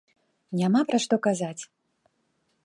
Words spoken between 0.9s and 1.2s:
пра што